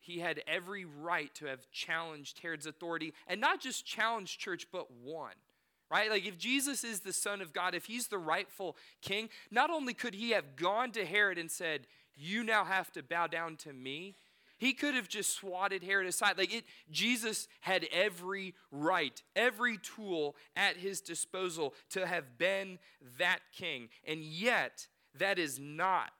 [0.01, 4.91] he had every right to have challenged Herod's authority and not just challenged church, but
[4.91, 5.33] won.
[5.91, 6.11] Right?
[6.11, 9.95] Like, if Jesus is the Son of God, if he's the rightful king, not only
[9.95, 13.73] could he have gone to Herod and said, You now have to bow down to
[13.73, 14.15] me,
[14.59, 16.37] he could have just swatted Herod aside.
[16.37, 22.79] Like it, Jesus had every right, every tool at his disposal to have been
[23.19, 23.89] that king.
[24.07, 26.13] And yet, that is not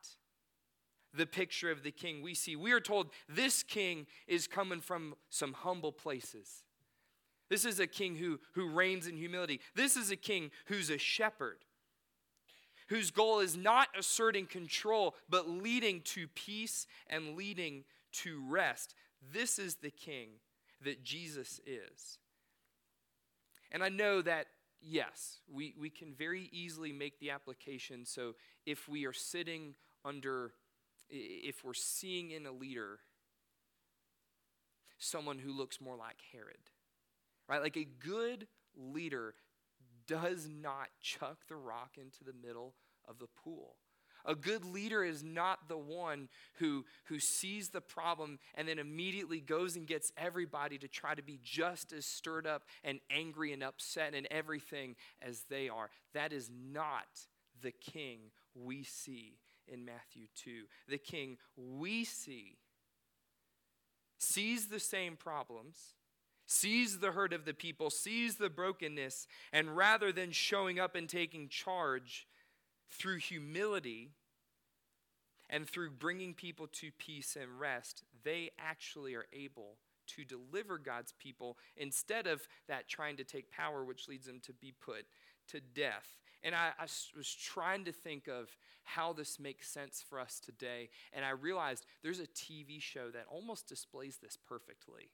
[1.13, 2.55] the picture of the king we see.
[2.55, 6.63] We are told this king is coming from some humble places.
[7.49, 9.59] This is a king who, who reigns in humility.
[9.75, 11.57] This is a king who's a shepherd,
[12.89, 18.95] whose goal is not asserting control, but leading to peace and leading to rest.
[19.33, 20.29] This is the king
[20.81, 22.17] that Jesus is.
[23.71, 24.47] And I know that,
[24.81, 28.05] yes, we, we can very easily make the application.
[28.05, 30.53] So if we are sitting under
[31.09, 32.99] if we're seeing in a leader
[34.97, 36.57] someone who looks more like Herod,
[37.47, 37.61] right?
[37.61, 39.33] Like a good leader
[40.07, 42.75] does not chuck the rock into the middle
[43.07, 43.77] of the pool.
[44.25, 49.39] A good leader is not the one who, who sees the problem and then immediately
[49.39, 53.63] goes and gets everybody to try to be just as stirred up and angry and
[53.63, 55.89] upset and everything as they are.
[56.13, 57.07] That is not
[57.61, 58.19] the king
[58.55, 60.63] we see in Matthew 2.
[60.87, 62.57] The king we see
[64.17, 65.95] sees the same problems,
[66.45, 71.07] sees the hurt of the people, sees the brokenness, and rather than showing up and
[71.07, 72.27] taking charge
[72.89, 74.11] through humility
[75.49, 81.13] and through bringing people to peace and rest, they actually are able to deliver God's
[81.19, 85.05] people instead of that trying to take power, which leads them to be put
[85.49, 86.13] to death.
[86.43, 88.49] And I, I, was trying to think of
[88.83, 90.89] how this makes sense for us today.
[91.13, 95.11] And I realized there's a TV show that almost displays this perfectly.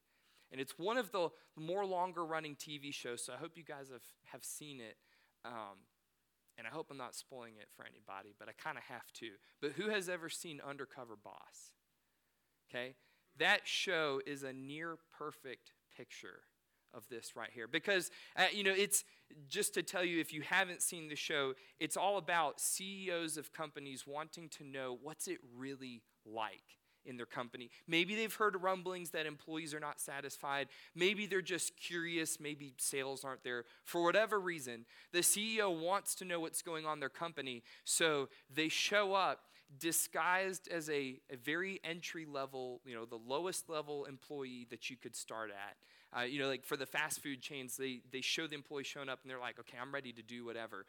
[0.52, 3.90] And it's one of the more longer running TV shows, so I hope you guys
[3.92, 4.98] have, have seen it.
[5.44, 5.78] Um,
[6.58, 9.32] and I hope I'm not spoiling it for anybody, but I kind of have to.
[9.62, 11.72] But who has ever seen Undercover Boss?
[12.70, 12.96] Okay?
[13.38, 16.42] That show is a near perfect picture
[16.94, 17.68] of this right here.
[17.68, 19.04] Because, uh, you know, it's
[19.48, 23.52] just to tell you if you haven't seen the show, it's all about CEOs of
[23.52, 27.70] companies wanting to know what's it really like in their company.
[27.88, 30.68] Maybe they've heard rumblings that employees are not satisfied.
[30.96, 32.40] Maybe they're just curious.
[32.40, 33.66] Maybe sales aren't there.
[33.84, 37.64] For whatever reason, the CEO wants to know what's going on in their company.
[37.84, 39.40] So they show up
[39.80, 44.96] disguised as a, a very entry level, you know, the lowest level employee that you
[44.96, 45.76] could start at.
[46.18, 49.10] Uh, you know, like for the fast food chains, they, they show the employee showing
[49.10, 50.86] up and they're like, okay, I'm ready to do whatever.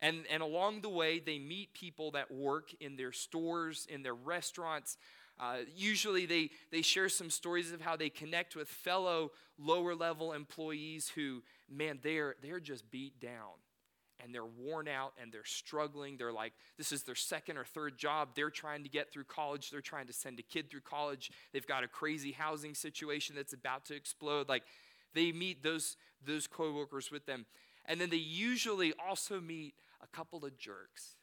[0.00, 4.14] And, and along the way, they meet people that work in their stores, in their
[4.14, 4.96] restaurants.
[5.40, 10.32] Uh, usually, they, they share some stories of how they connect with fellow lower level
[10.32, 13.54] employees who, man, they're, they're just beat down
[14.22, 16.16] and they're worn out and they're struggling.
[16.16, 18.30] They're like, this is their second or third job.
[18.34, 19.70] They're trying to get through college.
[19.70, 21.30] They're trying to send a kid through college.
[21.52, 24.48] They've got a crazy housing situation that's about to explode.
[24.48, 24.64] Like,
[25.14, 27.46] they meet those, those co workers with them.
[27.86, 31.16] And then they usually also meet a couple of jerks,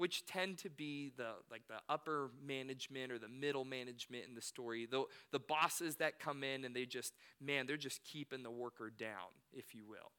[0.00, 4.40] which tend to be the like the upper management or the middle management in the
[4.40, 4.86] story.
[4.90, 8.90] The, the bosses that come in and they just, man, they're just keeping the worker
[8.90, 10.10] down, if you will.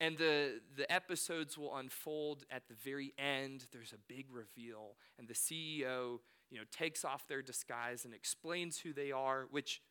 [0.00, 3.64] And the, the episodes will unfold at the very end.
[3.72, 8.78] There's a big reveal, and the CEO, you know, takes off their disguise and explains
[8.78, 9.82] who they are, which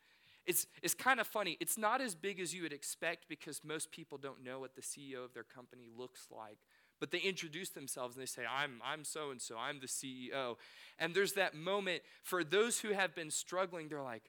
[0.46, 1.58] it's, is kind of funny.
[1.60, 4.80] It's not as big as you would expect because most people don't know what the
[4.80, 6.56] CEO of their company looks like.
[7.00, 10.56] But they introduce themselves and they say, I'm, I'm so and so, I'm the CEO.
[10.98, 14.24] And there's that moment for those who have been struggling, they're like,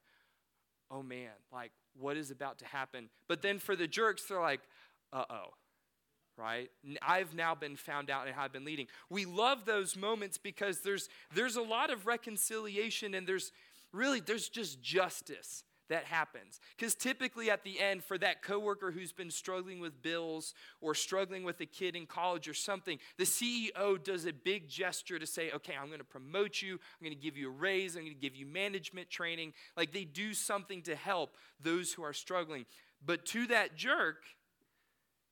[0.91, 3.09] oh man, like, what is about to happen?
[3.27, 4.61] But then for the jerks, they're like,
[5.11, 5.53] uh oh
[6.37, 6.71] right?
[7.01, 8.87] I've now been found out and I've been leading.
[9.09, 13.51] We love those moments because there's there's a lot of reconciliation and there's
[13.91, 16.59] really there's just justice that happens.
[16.77, 21.43] Because typically at the end, for that coworker who's been struggling with bills or struggling
[21.43, 25.51] with a kid in college or something, the CEO does a big gesture to say,
[25.51, 28.15] okay, I'm going to promote you, I'm going to give you a raise, I'm going
[28.15, 29.53] to give you management training.
[29.75, 32.65] Like they do something to help those who are struggling.
[33.05, 34.23] But to that jerk,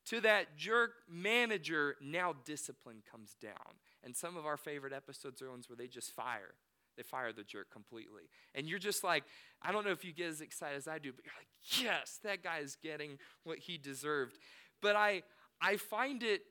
[0.07, 3.75] to that jerk manager, now discipline comes down.
[4.03, 6.53] And some of our favorite episodes are ones where they just fire.
[6.95, 8.23] They fire the jerk completely.
[8.55, 9.23] And you're just like,
[9.61, 11.47] I don't know if you get as excited as I do, but you're like,
[11.83, 14.37] yes, that guy is getting what he deserved.
[14.81, 15.23] But I,
[15.61, 16.41] I find it,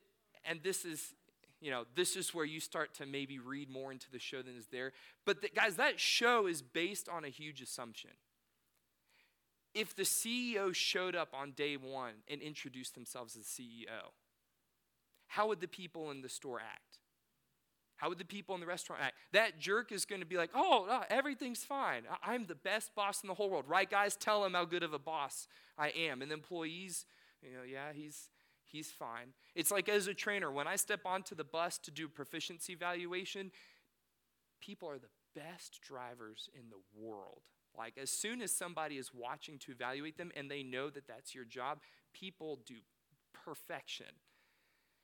[0.45, 1.13] and this is,
[1.61, 4.55] you know, this is where you start to maybe read more into the show than
[4.55, 4.91] is there.
[5.25, 8.11] But the, guys, that show is based on a huge assumption.
[9.73, 14.11] If the CEO showed up on day one and introduced themselves as CEO,
[15.27, 16.86] how would the people in the store act?
[17.97, 19.15] How would the people in the restaurant act?
[19.33, 22.03] That jerk is going to be like, oh, no, everything's fine.
[22.23, 24.15] I'm the best boss in the whole world, right, guys?
[24.15, 26.21] Tell him how good of a boss I am.
[26.21, 27.05] And the employees,
[27.41, 28.29] you know, yeah, he's
[28.63, 29.33] he's fine.
[29.55, 33.51] It's like as a trainer, when I step onto the bus to do proficiency evaluation,
[34.61, 37.41] people are the best drivers in the world.
[37.77, 41.35] Like as soon as somebody is watching to evaluate them and they know that that's
[41.35, 41.79] your job,
[42.13, 42.75] people do
[43.33, 44.07] perfection.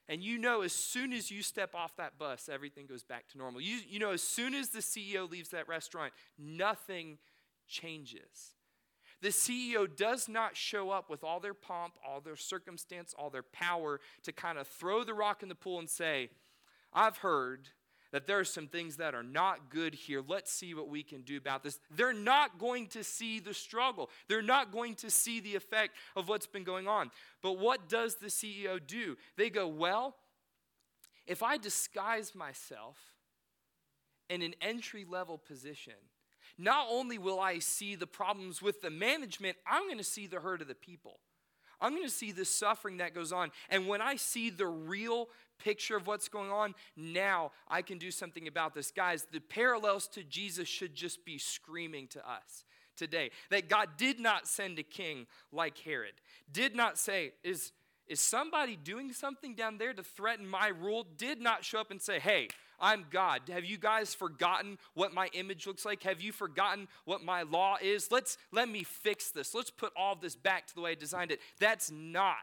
[0.10, 3.38] And you know, as soon as you step off that bus, everything goes back to
[3.38, 3.62] normal.
[3.62, 7.18] You, you know, as soon as the CEO leaves that restaurant, nothing
[7.68, 8.56] changes.
[9.22, 13.44] The CEO does not show up with all their pomp, all their circumstance, all their
[13.44, 16.30] power to kind of throw the rock in the pool and say,
[16.92, 17.70] I've heard
[18.14, 20.24] that there are some things that are not good here.
[20.26, 21.80] Let's see what we can do about this.
[21.92, 26.30] They're not going to see the struggle, they're not going to see the effect of
[26.30, 27.12] what's been going on.
[27.42, 29.18] But what does the CEO do?
[29.36, 30.16] They go, Well,
[31.26, 32.98] if I disguise myself
[34.30, 35.94] in an entry level position,
[36.58, 40.40] not only will I see the problems with the management, I'm going to see the
[40.40, 41.20] hurt of the people.
[41.82, 43.52] I'm going to see the suffering that goes on.
[43.70, 45.28] And when I see the real
[45.60, 48.92] picture of what's going on, now I can do something about this.
[48.92, 54.20] Guys, the parallels to Jesus should just be screaming to us today that God did
[54.20, 56.14] not send a king like Herod,
[56.52, 57.72] did not say, Is,
[58.08, 61.06] is somebody doing something down there to threaten my rule?
[61.18, 63.44] Did not show up and say, Hey, I'm God.
[63.50, 66.04] Have you guys forgotten what my image looks like?
[66.04, 68.12] Have you forgotten what my law is?
[68.12, 69.56] Let's let me fix this.
[69.56, 71.40] Let's put all of this back to the way I designed it.
[71.60, 72.36] That's not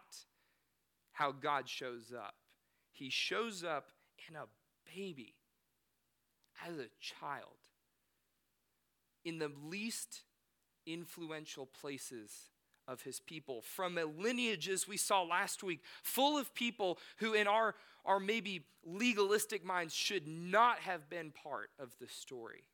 [1.13, 2.35] how God shows up.
[3.01, 3.93] He shows up
[4.29, 4.45] in a
[4.95, 5.33] baby
[6.69, 7.57] as a child
[9.25, 10.21] in the least
[10.87, 12.51] influential places
[12.87, 17.33] of his people, from a lineage, as we saw last week, full of people who,
[17.33, 22.65] in our, our maybe legalistic minds, should not have been part of the story.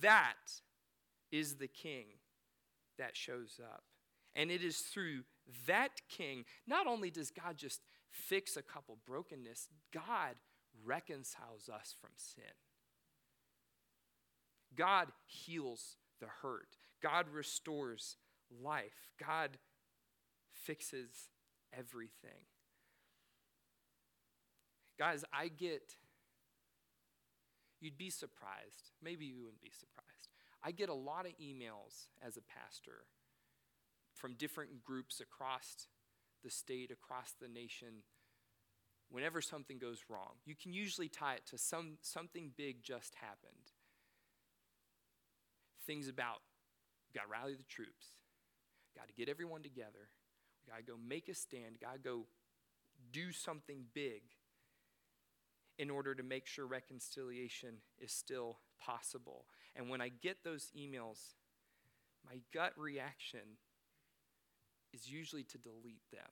[0.00, 0.34] That
[1.30, 2.06] is the king
[2.98, 3.84] that shows up.
[4.34, 5.22] And it is through
[5.68, 7.80] that king, not only does God just
[8.12, 10.36] fix a couple brokenness, God
[10.84, 12.44] reconciles us from sin.
[14.76, 16.76] God heals the hurt.
[17.02, 18.16] God restores
[18.62, 19.10] life.
[19.18, 19.58] God
[20.52, 21.30] fixes
[21.76, 22.46] everything.
[24.98, 25.96] Guys, I get,
[27.80, 28.92] you'd be surprised.
[29.02, 30.28] Maybe you wouldn't be surprised.
[30.62, 33.04] I get a lot of emails as a pastor
[34.14, 35.88] from different groups across
[36.42, 38.02] the state, across the nation,
[39.10, 40.34] whenever something goes wrong.
[40.44, 43.72] You can usually tie it to some, something big just happened.
[45.86, 46.40] Things about,
[47.14, 48.06] got to rally the troops.
[48.96, 50.08] Got to get everyone together.
[50.64, 51.80] We got to go make a stand.
[51.80, 52.26] Got to go
[53.12, 54.22] do something big
[55.78, 59.46] in order to make sure reconciliation is still possible.
[59.74, 61.34] And when I get those emails,
[62.24, 63.58] my gut reaction
[64.92, 66.30] is usually to delete them.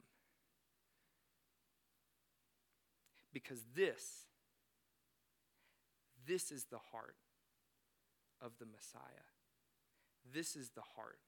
[3.32, 4.26] Because this,
[6.26, 7.16] this is the heart
[8.40, 9.28] of the Messiah.
[10.32, 11.20] This is the heart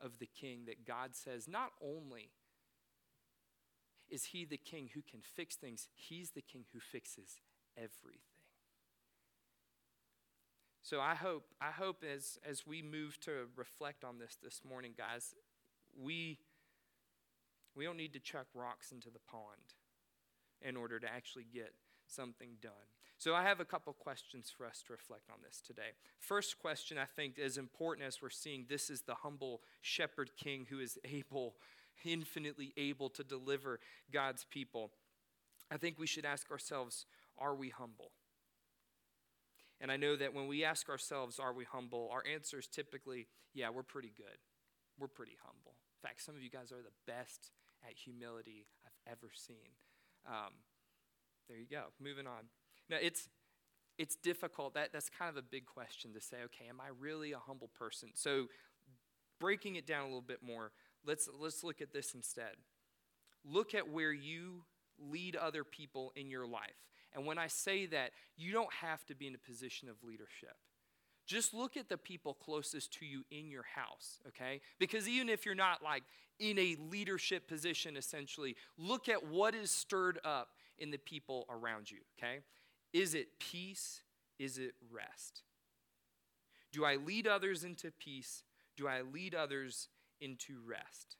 [0.00, 2.30] of the king that God says not only
[4.08, 7.40] is he the king who can fix things, he's the king who fixes
[7.76, 8.20] everything.
[10.82, 14.92] So I hope I hope as as we move to reflect on this this morning
[14.96, 15.34] guys,
[16.00, 16.38] we
[17.74, 19.74] we don't need to chuck rocks into the pond
[20.62, 21.74] in order to actually get
[22.06, 22.72] something done.
[23.18, 25.92] So I have a couple questions for us to reflect on this today.
[26.18, 30.66] First question, I think, is important as we're seeing this is the humble shepherd king
[30.68, 31.56] who is able,
[32.04, 33.80] infinitely able to deliver
[34.12, 34.90] God's people.
[35.70, 37.06] I think we should ask ourselves,
[37.38, 38.12] are we humble?
[39.80, 43.26] And I know that when we ask ourselves, are we humble, our answer is typically,
[43.52, 44.38] yeah, we're pretty good.
[44.98, 45.74] We're pretty humble.
[46.06, 47.50] Fact, some of you guys are the best
[47.84, 49.74] at humility I've ever seen.
[50.24, 50.52] Um,
[51.48, 51.86] there you go.
[52.00, 52.44] Moving on.
[52.88, 53.28] Now, it's,
[53.98, 54.74] it's difficult.
[54.74, 57.70] That, that's kind of a big question to say, okay, am I really a humble
[57.76, 58.10] person?
[58.14, 58.46] So,
[59.40, 60.70] breaking it down a little bit more,
[61.04, 62.54] let's, let's look at this instead.
[63.44, 64.62] Look at where you
[65.00, 66.86] lead other people in your life.
[67.14, 70.56] And when I say that, you don't have to be in a position of leadership.
[71.26, 74.60] Just look at the people closest to you in your house, okay?
[74.78, 76.04] Because even if you're not like
[76.38, 81.90] in a leadership position, essentially, look at what is stirred up in the people around
[81.90, 82.38] you, okay?
[82.92, 84.02] Is it peace?
[84.38, 85.42] Is it rest?
[86.72, 88.42] Do I lead others into peace?
[88.76, 89.88] Do I lead others
[90.20, 91.16] into rest?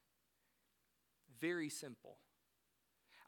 [1.40, 2.18] Very simple.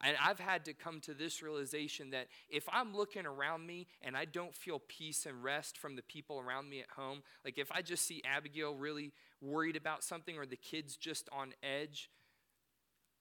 [0.01, 4.17] And I've had to come to this realization that if I'm looking around me and
[4.17, 7.73] I don't feel peace and rest from the people around me at home, like if
[7.73, 12.11] I just see Abigail really worried about something or the kids just on edge,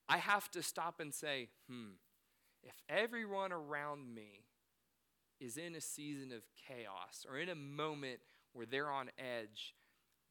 [0.07, 1.95] I have to stop and say, hmm,
[2.63, 4.45] if everyone around me
[5.39, 8.19] is in a season of chaos or in a moment
[8.53, 9.73] where they're on edge,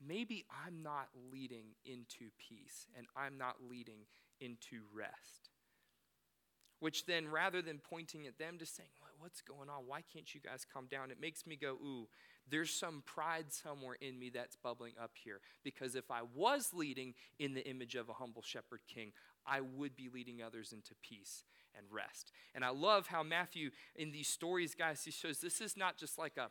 [0.05, 4.07] maybe I'm not leading into peace and I'm not leading
[4.41, 5.51] into rest.
[6.79, 9.87] Which then, rather than pointing at them, to saying, What's going on?
[9.87, 11.11] Why can't you guys calm down?
[11.11, 12.09] It makes me go, Ooh,
[12.49, 15.41] there's some pride somewhere in me that's bubbling up here.
[15.65, 19.13] Because if I was leading in the image of a humble shepherd king,
[19.47, 21.45] I would be leading others into peace
[21.77, 22.33] and rest.
[22.55, 26.19] And I love how Matthew, in these stories, guys, he shows this is not just
[26.19, 26.51] like a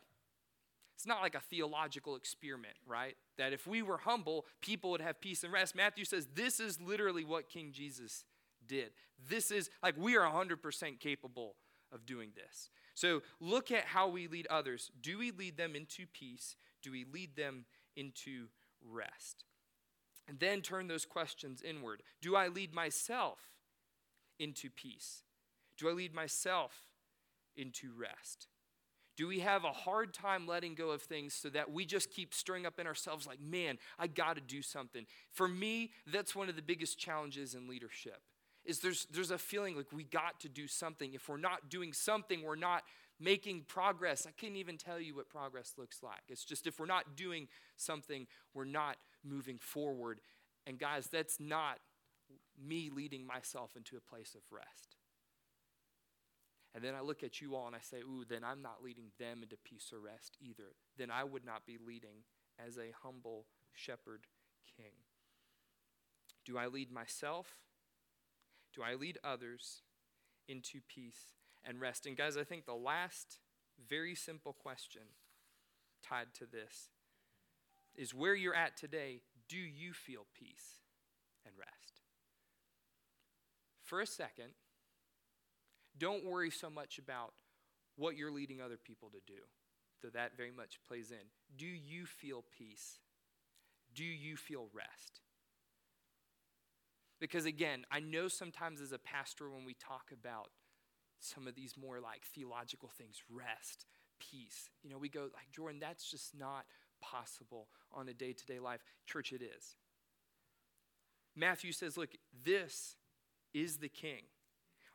[0.94, 3.16] it's not like a theological experiment, right?
[3.36, 5.76] That if we were humble, people would have peace and rest.
[5.76, 8.24] Matthew says this is literally what King Jesus
[8.66, 8.90] did.
[9.28, 11.56] This is like we are 100% capable
[11.92, 12.70] of doing this.
[12.94, 14.90] So look at how we lead others.
[15.00, 16.56] Do we lead them into peace?
[16.82, 18.46] Do we lead them into
[18.82, 19.44] rest?
[20.28, 22.02] And then turn those questions inward.
[22.20, 23.38] Do I lead myself
[24.38, 25.22] into peace?
[25.78, 26.72] Do I lead myself
[27.56, 28.48] into rest?
[29.16, 32.34] Do we have a hard time letting go of things so that we just keep
[32.34, 35.06] stirring up in ourselves, like, man, I got to do something?
[35.32, 38.20] For me, that's one of the biggest challenges in leadership.
[38.66, 41.14] Is there's, there's a feeling like we got to do something.
[41.14, 42.82] If we're not doing something, we're not
[43.20, 44.26] making progress.
[44.26, 46.22] I can't even tell you what progress looks like.
[46.28, 50.20] It's just if we're not doing something, we're not moving forward.
[50.66, 51.78] And guys, that's not
[52.60, 54.96] me leading myself into a place of rest.
[56.74, 59.06] And then I look at you all and I say, ooh, then I'm not leading
[59.18, 60.74] them into peace or rest either.
[60.98, 62.24] Then I would not be leading
[62.64, 64.26] as a humble shepherd
[64.76, 64.92] king.
[66.44, 67.56] Do I lead myself?
[68.76, 69.80] Do I lead others
[70.46, 71.32] into peace
[71.64, 72.06] and rest?
[72.06, 73.38] And guys, I think the last
[73.88, 75.02] very simple question
[76.06, 76.90] tied to this
[77.94, 80.80] is where you're at today, do you feel peace
[81.46, 82.02] and rest?
[83.82, 84.50] For a second,
[85.96, 87.32] don't worry so much about
[87.96, 89.40] what you're leading other people to do,
[90.02, 91.26] though that very much plays in.
[91.56, 92.98] Do you feel peace?
[93.94, 95.20] Do you feel rest?
[97.20, 100.50] Because again, I know sometimes as a pastor, when we talk about
[101.20, 103.86] some of these more like theological things, rest,
[104.20, 106.66] peace, you know, we go like, Jordan, that's just not
[107.00, 108.80] possible on a day to day life.
[109.06, 109.76] Church, it is.
[111.34, 112.10] Matthew says, look,
[112.44, 112.96] this
[113.52, 114.22] is the king.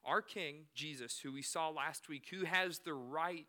[0.04, 3.46] Our king, Jesus, who we saw last week, who has the right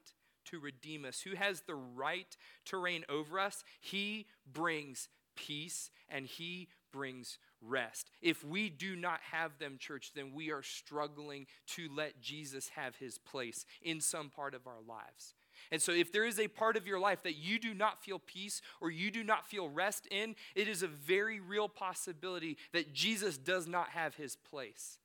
[0.47, 6.27] to redeem us, who has the right to reign over us, he brings peace and
[6.27, 8.11] he brings rest.
[8.21, 12.97] If we do not have them, church, then we are struggling to let Jesus have
[12.97, 15.35] his place in some part of our lives.
[15.71, 18.19] And so, if there is a part of your life that you do not feel
[18.19, 22.93] peace or you do not feel rest in, it is a very real possibility that
[22.93, 24.99] Jesus does not have his place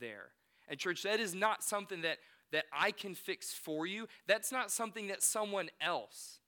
[0.00, 0.30] there.
[0.68, 2.18] And, church, that is not something that,
[2.50, 4.06] that I can fix for you.
[4.26, 6.40] That's not something that someone else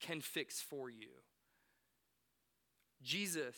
[0.00, 1.08] can fix for you.
[3.02, 3.56] Jesus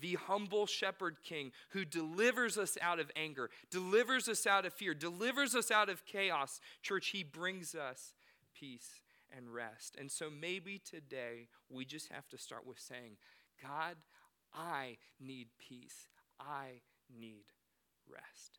[0.00, 4.94] the humble shepherd king who delivers us out of anger, delivers us out of fear,
[4.94, 6.60] delivers us out of chaos.
[6.82, 8.14] Church, he brings us
[8.54, 9.02] peace
[9.36, 9.96] and rest.
[9.98, 13.16] And so maybe today we just have to start with saying,
[13.62, 13.96] God,
[14.54, 16.08] I need peace.
[16.40, 16.80] I
[17.18, 17.44] need
[18.08, 18.58] rest.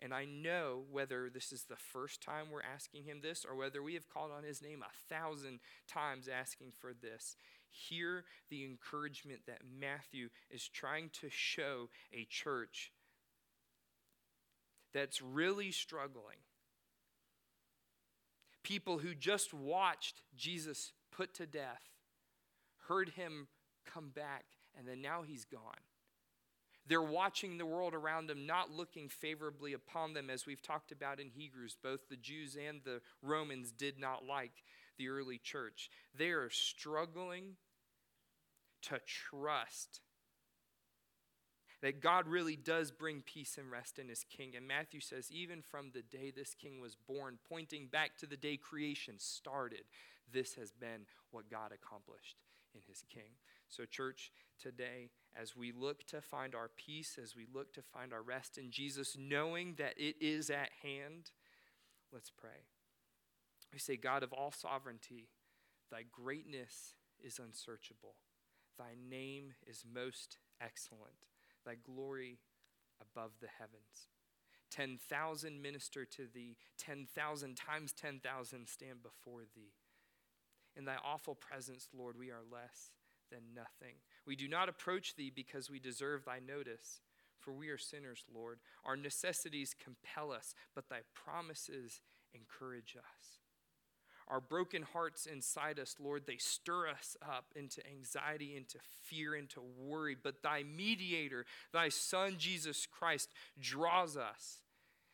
[0.00, 3.82] And I know whether this is the first time we're asking him this or whether
[3.82, 7.36] we have called on his name a thousand times asking for this,
[7.74, 12.92] hear the encouragement that Matthew is trying to show a church
[14.92, 16.38] that's really struggling.
[18.62, 21.82] People who just watched Jesus put to death,
[22.88, 23.48] heard him
[23.84, 24.44] come back,
[24.78, 25.82] and then now he's gone.
[26.86, 31.18] They're watching the world around them, not looking favorably upon them, as we've talked about
[31.18, 31.76] in Hebrews.
[31.82, 34.62] Both the Jews and the Romans did not like
[34.98, 35.90] the early church.
[36.16, 37.56] They are struggling
[38.88, 40.00] to trust
[41.82, 44.54] that God really does bring peace and rest in his king.
[44.56, 48.38] And Matthew says, even from the day this king was born, pointing back to the
[48.38, 49.82] day creation started,
[50.32, 52.36] this has been what God accomplished
[52.74, 53.36] in his king.
[53.68, 58.12] So, church, today, as we look to find our peace, as we look to find
[58.12, 61.32] our rest in Jesus, knowing that it is at hand,
[62.12, 62.64] let's pray.
[63.72, 65.28] We say, God of all sovereignty,
[65.90, 68.14] thy greatness is unsearchable,
[68.78, 71.26] thy name is most excellent,
[71.64, 72.38] thy glory
[73.00, 74.08] above the heavens.
[74.70, 79.72] 10,000 minister to thee, 10,000 times 10,000 stand before thee.
[80.76, 82.90] In thy awful presence, Lord, we are less
[83.30, 83.96] than nothing.
[84.26, 87.00] We do not approach thee because we deserve thy notice,
[87.38, 88.58] for we are sinners, Lord.
[88.84, 92.00] Our necessities compel us, but thy promises
[92.34, 93.43] encourage us.
[94.28, 99.60] Our broken hearts inside us, Lord, they stir us up into anxiety, into fear, into
[99.78, 100.16] worry.
[100.20, 103.28] But thy mediator, thy Son, Jesus Christ,
[103.60, 104.60] draws us.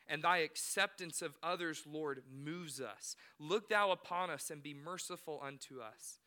[0.08, 3.16] And thy acceptance of others, Lord, moves us.
[3.38, 6.18] Look thou upon us and be merciful unto us.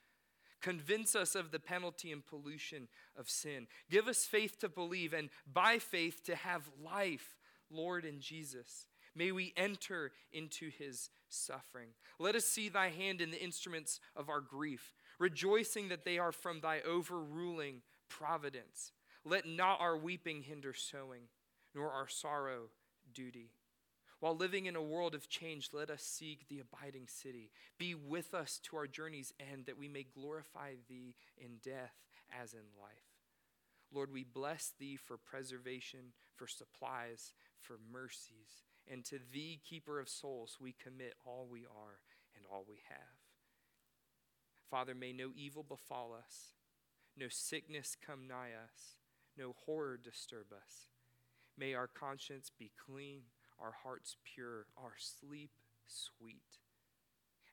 [0.62, 3.68] Convince us of the penalty and pollution of sin.
[3.90, 7.36] Give us faith to believe and by faith to have life,
[7.70, 8.88] Lord, in Jesus.
[9.16, 11.90] May we enter into his suffering.
[12.20, 16.32] Let us see thy hand in the instruments of our grief, rejoicing that they are
[16.32, 18.92] from thy overruling providence.
[19.24, 21.24] Let not our weeping hinder sowing,
[21.74, 22.70] nor our sorrow
[23.14, 23.52] duty.
[24.20, 27.52] While living in a world of change, let us seek the abiding city.
[27.78, 31.96] Be with us to our journey's end, that we may glorify thee in death
[32.42, 33.20] as in life.
[33.94, 38.64] Lord, we bless thee for preservation, for supplies, for mercies.
[38.92, 42.00] And to thee, keeper of souls, we commit all we are
[42.36, 43.24] and all we have.
[44.70, 46.54] Father, may no evil befall us,
[47.18, 48.98] no sickness come nigh us,
[49.38, 50.88] no horror disturb us.
[51.58, 53.22] May our conscience be clean,
[53.60, 55.52] our hearts pure, our sleep
[55.86, 56.58] sweet.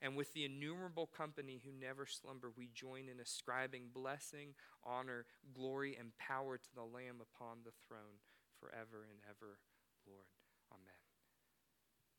[0.02, 4.54] And with the innumerable company who never slumber, we join in ascribing blessing,
[4.84, 8.24] honor, glory, and power to the Lamb upon the throne
[8.58, 9.58] forever and ever,
[10.06, 10.24] Lord.
[10.72, 11.09] Amen.